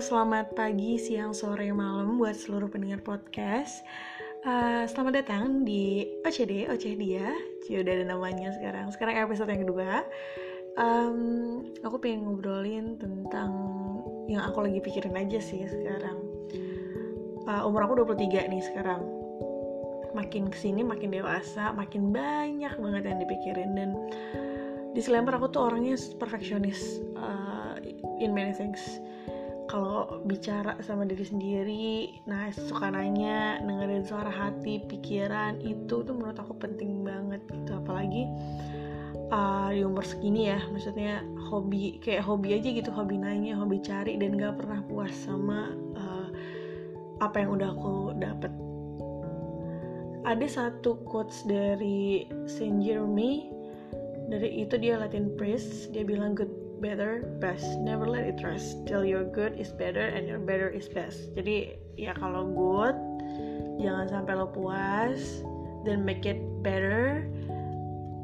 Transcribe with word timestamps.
selamat 0.00 0.56
pagi, 0.56 0.96
siang, 0.96 1.36
sore, 1.36 1.68
malam 1.76 2.16
buat 2.16 2.32
seluruh 2.32 2.72
pendengar 2.72 3.04
podcast. 3.04 3.84
Uh, 4.48 4.88
selamat 4.88 5.20
datang 5.20 5.60
di 5.60 6.08
OCD, 6.24 6.64
OCD 6.72 6.96
dia. 6.96 7.36
Cie 7.60 7.84
udah 7.84 7.92
ada 8.00 8.08
namanya 8.08 8.48
sekarang. 8.56 8.88
Sekarang 8.96 9.20
episode 9.20 9.52
yang 9.52 9.68
kedua. 9.68 10.00
Um, 10.80 11.20
aku 11.84 12.00
pengen 12.00 12.24
ngobrolin 12.24 12.96
tentang 12.96 13.52
yang 14.24 14.40
aku 14.40 14.64
lagi 14.64 14.80
pikirin 14.80 15.20
aja 15.20 15.36
sih 15.36 15.68
sekarang. 15.68 16.16
Uh, 17.44 17.68
umur 17.68 17.84
aku 17.84 18.00
23 18.00 18.48
nih 18.48 18.64
sekarang. 18.72 19.04
Makin 20.16 20.48
ke 20.48 20.56
sini 20.56 20.80
makin 20.80 21.12
dewasa, 21.12 21.76
makin 21.76 22.08
banyak 22.08 22.72
banget 22.72 23.04
yang 23.04 23.20
dipikirin 23.20 23.76
dan 23.76 23.90
disclaimer 24.96 25.36
aku 25.36 25.52
tuh 25.52 25.68
orangnya 25.68 26.00
perfeksionis 26.16 27.04
uh, 27.20 27.76
in 28.16 28.32
many 28.32 28.56
things 28.56 28.80
kalau 29.70 30.26
bicara 30.26 30.74
sama 30.82 31.06
diri 31.06 31.22
sendiri 31.22 31.88
nah 32.26 32.50
suka 32.50 32.90
nanya 32.90 33.62
dengerin 33.62 34.02
suara 34.02 34.26
hati 34.26 34.82
pikiran 34.90 35.62
itu 35.62 36.02
tuh 36.02 36.10
menurut 36.10 36.34
aku 36.42 36.58
penting 36.58 37.06
banget 37.06 37.38
gitu. 37.46 37.78
Apalagi 37.78 38.26
uh, 39.30 39.70
di 39.70 39.86
umur 39.86 40.02
segini 40.02 40.50
ya 40.50 40.58
maksudnya 40.74 41.22
hobi 41.46 42.02
kayak 42.02 42.26
hobi 42.26 42.58
aja 42.58 42.66
gitu 42.66 42.90
hobi 42.90 43.14
nanya 43.14 43.54
hobi 43.54 43.78
cari 43.78 44.18
dan 44.18 44.34
gak 44.34 44.58
pernah 44.58 44.82
puas 44.90 45.14
sama 45.14 45.70
uh, 45.94 46.28
apa 47.22 47.46
yang 47.46 47.54
udah 47.54 47.70
aku 47.70 48.18
dapet. 48.18 48.50
Ada 50.26 50.46
satu 50.50 50.98
quotes 51.06 51.46
dari 51.46 52.26
Saint 52.44 52.82
Jeremy 52.82 53.48
dari 54.26 54.66
itu 54.66 54.74
dia 54.82 54.98
Latin 54.98 55.30
priest 55.38 55.94
dia 55.94 56.02
bilang 56.02 56.34
good 56.34 56.50
better 56.80 57.22
best. 57.38 57.78
Never 57.78 58.08
let 58.08 58.24
it 58.24 58.40
rest. 58.42 58.80
Till 58.88 59.04
your 59.04 59.24
good 59.24 59.54
is 59.60 59.70
better 59.70 60.10
and 60.10 60.26
your 60.26 60.40
better 60.40 60.66
is 60.66 60.88
best. 60.88 61.30
Jadi 61.36 61.76
ya 62.00 62.16
kalau 62.16 62.48
good 62.56 62.96
jangan 63.80 64.08
sampai 64.08 64.34
lo 64.36 64.48
puas 64.48 65.44
then 65.84 66.04
make 66.04 66.24
it 66.28 66.40
better 66.60 67.24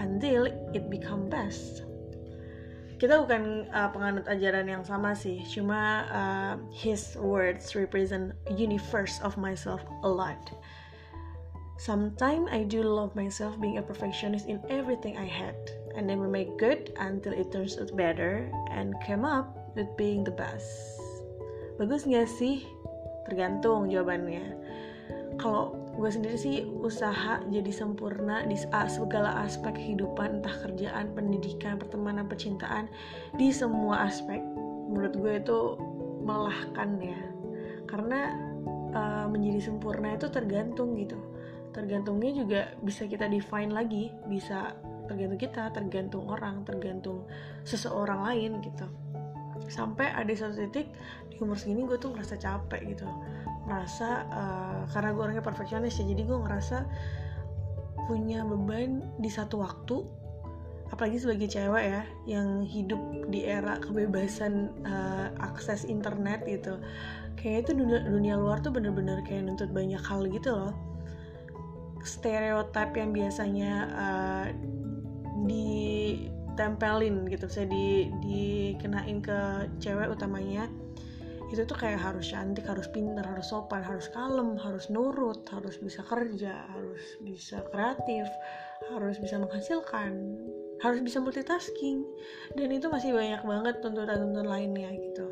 until 0.00 0.48
it 0.76 0.84
become 0.92 1.28
best. 1.32 1.84
Kita 3.02 3.18
bukan 3.18 3.66
uh, 3.74 3.90
penganut 3.90 4.30
ajaran 4.30 4.70
yang 4.70 4.86
sama 4.86 5.10
sih. 5.18 5.42
Cuma 5.42 6.06
uh, 6.06 6.54
his 6.70 7.18
words 7.18 7.74
represent 7.74 8.30
universe 8.54 9.18
of 9.26 9.34
myself 9.34 9.82
a 10.06 10.10
lot. 10.10 10.38
Sometimes 11.82 12.46
I 12.54 12.62
do 12.62 12.86
love 12.86 13.18
myself 13.18 13.58
being 13.58 13.82
a 13.82 13.82
perfectionist 13.82 14.46
in 14.46 14.62
everything 14.70 15.18
I 15.18 15.26
had 15.26 15.58
and 15.94 16.08
then 16.08 16.20
we 16.20 16.28
make 16.28 16.56
good 16.56 16.92
until 17.00 17.32
it 17.32 17.52
turns 17.52 17.76
out 17.78 17.92
better 17.96 18.48
and 18.72 18.96
came 19.04 19.24
up 19.24 19.72
with 19.76 19.88
being 19.96 20.24
the 20.24 20.34
best. 20.34 20.98
Bagus 21.80 22.04
nggak 22.04 22.28
sih? 22.28 22.64
Tergantung 23.28 23.88
jawabannya. 23.88 24.56
Kalau 25.40 25.76
gue 25.96 26.08
sendiri 26.08 26.36
sih 26.36 26.56
usaha 26.64 27.40
jadi 27.48 27.72
sempurna 27.72 28.44
di 28.44 28.56
segala 28.88 29.44
aspek 29.44 29.76
kehidupan 29.76 30.40
entah 30.40 30.56
kerjaan, 30.64 31.12
pendidikan, 31.16 31.80
pertemanan, 31.80 32.28
percintaan 32.28 32.88
di 33.36 33.48
semua 33.52 34.08
aspek. 34.08 34.40
Menurut 34.92 35.14
gue 35.16 35.32
itu 35.40 35.58
melelahkan 36.22 36.90
ya. 37.00 37.20
Karena 37.88 38.36
uh, 38.92 39.26
menjadi 39.28 39.72
sempurna 39.72 40.16
itu 40.16 40.28
tergantung 40.28 40.96
gitu. 40.96 41.16
Tergantungnya 41.72 42.32
juga 42.36 42.60
bisa 42.84 43.08
kita 43.08 43.24
define 43.32 43.72
lagi, 43.72 44.12
bisa 44.28 44.76
tergantung 45.12 45.40
kita 45.40 45.62
tergantung 45.76 46.24
orang 46.26 46.64
tergantung 46.64 47.28
seseorang 47.68 48.24
lain 48.26 48.50
gitu. 48.64 48.86
Sampai 49.68 50.10
ada 50.10 50.32
satu 50.34 50.58
titik 50.58 50.90
di 51.30 51.36
umur 51.38 51.54
segini 51.54 51.86
gue 51.86 52.00
tuh 52.00 52.16
ngerasa 52.16 52.40
capek 52.40 52.96
gitu. 52.96 53.06
Merasa 53.68 54.26
uh, 54.32 54.80
karena 54.90 55.14
gue 55.14 55.22
orangnya 55.22 55.44
perfeksionis 55.44 56.00
ya 56.00 56.04
jadi 56.08 56.22
gue 56.26 56.38
ngerasa 56.42 56.78
punya 58.10 58.42
beban 58.42 59.04
di 59.22 59.30
satu 59.30 59.62
waktu 59.62 60.22
apalagi 60.92 61.24
sebagai 61.24 61.48
cewek 61.48 61.84
ya 61.88 62.02
yang 62.28 62.68
hidup 62.68 63.00
di 63.32 63.48
era 63.48 63.80
kebebasan 63.80 64.68
uh, 64.84 65.32
akses 65.40 65.88
internet 65.88 66.44
gitu. 66.44 66.76
Kayak 67.40 67.64
itu 67.66 67.80
dunia, 67.80 68.04
dunia 68.04 68.34
luar 68.36 68.60
tuh 68.60 68.76
bener-bener 68.76 69.24
kayak 69.24 69.48
nuntut 69.48 69.72
banyak 69.72 69.98
hal 70.04 70.28
gitu 70.28 70.52
loh. 70.52 70.76
Stereotip 72.04 72.92
yang 72.92 73.16
biasanya 73.16 73.72
uh, 73.96 74.46
ditempelin 75.44 77.26
gitu 77.26 77.46
saya 77.50 77.66
di 77.66 78.08
dikenain 78.22 79.18
ke 79.22 79.68
cewek 79.82 80.10
utamanya 80.12 80.70
itu 81.52 81.68
tuh 81.68 81.76
kayak 81.76 82.00
harus 82.00 82.32
cantik, 82.32 82.64
harus 82.64 82.88
pintar, 82.88 83.28
harus 83.28 83.52
sopan, 83.52 83.84
harus 83.84 84.08
kalem, 84.08 84.56
harus 84.56 84.88
nurut, 84.88 85.44
harus 85.52 85.76
bisa 85.84 86.00
kerja, 86.00 86.64
harus 86.72 87.04
bisa 87.20 87.60
kreatif, 87.68 88.24
harus 88.88 89.20
bisa 89.20 89.36
menghasilkan, 89.36 90.40
harus 90.80 91.04
bisa 91.04 91.20
multitasking, 91.20 92.08
dan 92.56 92.72
itu 92.72 92.88
masih 92.88 93.12
banyak 93.12 93.44
banget 93.44 93.74
tuntutan-tuntutan 93.84 94.48
lainnya 94.48 94.96
gitu. 94.96 95.28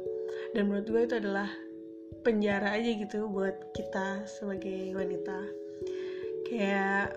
Dan 0.53 0.69
menurut 0.69 0.87
gue 0.93 1.03
itu 1.09 1.15
adalah 1.25 1.49
penjara 2.21 2.77
aja 2.77 2.91
gitu 3.01 3.25
buat 3.33 3.73
kita 3.73 4.29
sebagai 4.29 4.93
wanita. 4.93 5.41
Kayak 6.45 7.17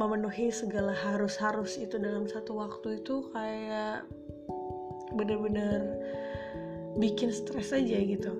memenuhi 0.00 0.48
segala 0.48 0.96
harus-harus 0.96 1.76
itu 1.76 2.00
dalam 2.00 2.24
satu 2.24 2.56
waktu 2.56 3.04
itu 3.04 3.28
kayak 3.36 4.08
bener-bener 5.12 6.00
bikin 6.96 7.28
stres 7.28 7.76
aja 7.76 8.00
gitu. 8.00 8.32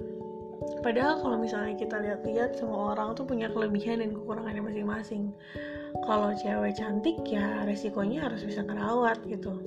Padahal 0.81 1.21
kalau 1.21 1.37
misalnya 1.37 1.77
kita 1.77 2.01
lihat-lihat 2.01 2.57
semua 2.57 2.97
orang 2.97 3.13
tuh 3.13 3.29
punya 3.29 3.53
kelebihan 3.53 4.01
dan 4.01 4.17
kekurangannya 4.17 4.65
masing-masing. 4.65 5.37
Kalau 6.09 6.33
cewek 6.33 6.81
cantik 6.81 7.21
ya 7.29 7.61
resikonya 7.69 8.25
harus 8.25 8.41
bisa 8.41 8.65
ngerawat 8.65 9.21
gitu. 9.29 9.61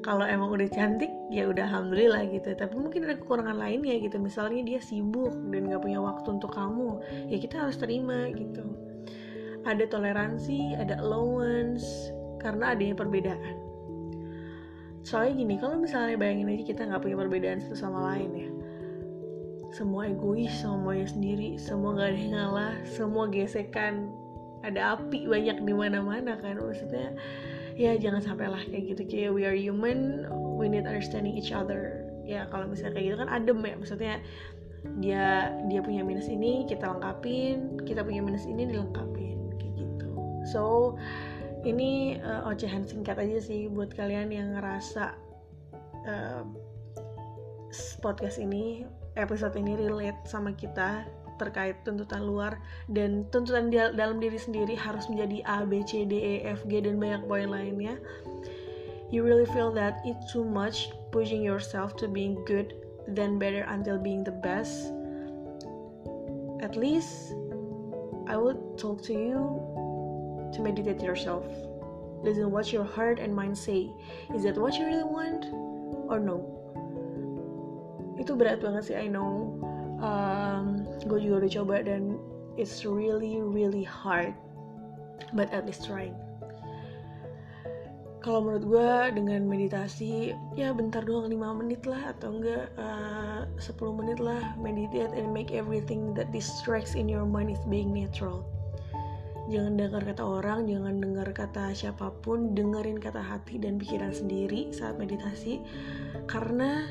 Kalau 0.00 0.24
emang 0.24 0.52
udah 0.52 0.68
cantik 0.72 1.12
ya 1.28 1.48
udah 1.48 1.68
alhamdulillah 1.68 2.24
gitu. 2.32 2.56
Tapi 2.56 2.72
mungkin 2.76 3.04
ada 3.04 3.20
kekurangan 3.20 3.56
lainnya 3.56 4.00
gitu. 4.00 4.16
Misalnya 4.16 4.64
dia 4.64 4.80
sibuk 4.80 5.32
dan 5.52 5.68
gak 5.68 5.84
punya 5.84 6.00
waktu 6.00 6.28
untuk 6.40 6.52
kamu 6.56 7.04
ya 7.28 7.36
kita 7.36 7.68
harus 7.68 7.76
terima 7.76 8.28
gitu 8.32 8.83
ada 9.64 9.84
toleransi, 9.88 10.76
ada 10.76 11.00
allowance, 11.00 12.12
karena 12.44 12.76
adanya 12.76 12.94
perbedaan. 12.96 13.56
Soalnya 15.04 15.32
gini, 15.36 15.54
kalau 15.60 15.80
misalnya 15.80 16.16
bayangin 16.16 16.52
aja 16.52 16.64
kita 16.64 16.82
nggak 16.88 17.02
punya 17.04 17.16
perbedaan 17.16 17.60
satu 17.60 17.76
sama 17.76 18.12
lain 18.12 18.30
ya. 18.36 18.50
Semua 19.72 20.06
egois, 20.08 20.52
semuanya 20.54 21.08
sendiri, 21.10 21.58
semua 21.58 21.98
gak 21.98 22.14
ada 22.14 22.20
yang 22.20 22.32
ngalah, 22.38 22.74
semua 22.86 23.26
gesekan, 23.26 24.06
ada 24.62 24.94
api 24.96 25.26
banyak 25.26 25.66
di 25.66 25.74
mana-mana 25.74 26.38
kan. 26.38 26.62
Maksudnya 26.62 27.10
ya 27.74 27.98
jangan 27.98 28.22
sampai 28.22 28.46
lah 28.48 28.62
kayak 28.70 28.94
gitu 28.94 29.02
kayak 29.10 29.30
we 29.34 29.42
are 29.42 29.56
human, 29.56 30.30
we 30.56 30.70
need 30.70 30.86
understanding 30.86 31.34
each 31.34 31.50
other. 31.50 32.06
Ya 32.22 32.46
kalau 32.54 32.70
misalnya 32.70 32.96
kayak 32.96 33.06
gitu 33.10 33.16
kan 33.18 33.30
adem 33.34 33.58
ya, 33.66 33.74
maksudnya 33.74 34.14
dia 35.02 35.50
dia 35.66 35.80
punya 35.82 36.06
minus 36.06 36.30
ini 36.30 36.70
kita 36.70 36.86
lengkapin, 36.86 37.82
kita 37.82 38.06
punya 38.06 38.22
minus 38.22 38.46
ini 38.46 38.70
dilengkapin 38.70 39.23
so 40.44 40.94
ini 41.64 42.20
uh, 42.20 42.44
ocehan 42.44 42.84
singkat 42.84 43.16
aja 43.16 43.40
sih 43.40 43.72
buat 43.72 43.92
kalian 43.96 44.28
yang 44.28 44.52
ngerasa 44.56 45.16
uh, 46.04 46.44
podcast 48.04 48.38
ini 48.38 48.84
episode 49.16 49.56
ini 49.56 49.74
relate 49.74 50.20
sama 50.28 50.52
kita 50.52 51.08
terkait 51.34 51.82
tuntutan 51.82 52.22
luar 52.22 52.62
dan 52.86 53.26
tuntutan 53.34 53.66
di 53.70 53.78
dalam 53.78 54.22
diri 54.22 54.38
sendiri 54.38 54.78
harus 54.78 55.10
menjadi 55.10 55.42
A, 55.50 55.66
B, 55.66 55.82
C, 55.82 56.06
D, 56.06 56.14
E, 56.14 56.34
F, 56.46 56.62
G 56.70 56.78
dan 56.78 57.02
banyak 57.02 57.26
poin 57.26 57.50
lainnya. 57.50 57.98
You 59.10 59.26
really 59.26 59.46
feel 59.50 59.74
that 59.74 59.98
it's 60.06 60.30
too 60.30 60.46
much 60.46 60.94
pushing 61.10 61.42
yourself 61.42 61.98
to 62.02 62.06
being 62.06 62.38
good, 62.46 62.78
then 63.10 63.38
better 63.38 63.66
until 63.66 63.98
being 63.98 64.22
the 64.22 64.34
best. 64.34 64.94
At 66.62 66.78
least 66.78 67.34
I 68.30 68.38
would 68.38 68.78
talk 68.78 69.02
to 69.10 69.14
you 69.14 69.58
to 70.54 70.62
meditate 70.62 71.02
yourself. 71.02 71.44
Listen 72.24 72.50
what 72.50 72.72
your 72.72 72.84
heart 72.84 73.18
and 73.18 73.34
mind 73.34 73.58
say. 73.58 73.92
Is 74.32 74.44
that 74.48 74.56
what 74.56 74.74
you 74.80 74.86
really 74.86 75.04
want 75.04 75.44
or 76.08 76.16
no? 76.16 76.40
Itu 78.16 78.32
berat 78.38 78.64
banget 78.64 78.88
sih, 78.88 78.96
I 78.96 79.12
know. 79.12 79.60
Um, 80.00 80.88
gue 81.04 81.20
juga 81.20 81.44
udah 81.44 81.52
coba 81.52 81.76
dan 81.84 82.16
it's 82.56 82.88
really 82.88 83.44
really 83.44 83.84
hard, 83.84 84.32
but 85.36 85.52
at 85.52 85.68
least 85.68 85.84
trying. 85.84 86.16
Kalau 88.24 88.40
menurut 88.40 88.64
gue 88.64 88.90
dengan 89.20 89.44
meditasi 89.44 90.32
ya 90.56 90.72
bentar 90.72 91.04
doang 91.04 91.28
5 91.28 91.60
menit 91.60 91.84
lah 91.84 92.16
atau 92.16 92.40
enggak 92.40 92.72
uh, 92.80 93.44
10 93.60 94.00
menit 94.00 94.16
lah 94.16 94.56
meditate 94.56 95.12
and 95.12 95.28
make 95.28 95.52
everything 95.52 96.16
that 96.16 96.32
distracts 96.32 96.96
in 96.96 97.04
your 97.04 97.28
mind 97.28 97.52
is 97.52 97.60
being 97.68 97.92
natural 97.92 98.48
jangan 99.50 99.76
dengar 99.76 100.02
kata 100.04 100.22
orang, 100.24 100.64
jangan 100.68 101.00
dengar 101.02 101.28
kata 101.34 101.76
siapa 101.76 102.12
pun, 102.24 102.56
dengerin 102.56 102.96
kata 102.96 103.20
hati 103.20 103.60
dan 103.60 103.76
pikiran 103.76 104.14
sendiri 104.14 104.72
saat 104.72 104.96
meditasi, 104.96 105.60
karena 106.30 106.88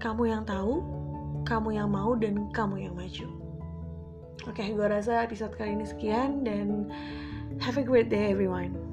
kamu 0.00 0.30
yang 0.30 0.42
tahu 0.46 0.80
kamu 1.46 1.78
yang 1.78 1.88
mau 1.90 2.14
dan 2.18 2.50
kamu 2.50 2.90
yang 2.90 2.94
maju. 2.94 3.28
Oke 4.46 4.62
gue 4.62 4.86
rasa 4.86 5.26
episode 5.26 5.58
kali 5.58 5.74
ini 5.74 5.86
sekian 5.86 6.46
dan 6.46 6.86
have 7.58 7.78
a 7.78 7.82
great 7.82 8.06
day 8.06 8.30
everyone 8.30 8.85